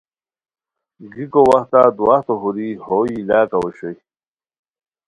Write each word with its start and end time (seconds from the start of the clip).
گیکو 1.13 1.41
وختہ 1.49 1.81
دواہتو 1.97 2.33
ہوری 2.41 2.69
ہو 2.85 2.97
یی 3.09 3.19
لاکاؤ 3.27 3.61
اوشوئے 3.63 3.97